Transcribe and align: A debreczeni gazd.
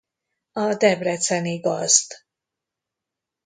A 0.51 0.63
debreczeni 0.75 1.59
gazd. 1.61 2.19